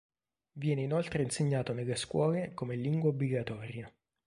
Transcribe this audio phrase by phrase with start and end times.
[0.53, 3.93] Viene inoltre insegnato nelle scuole come lingua obbligatoria.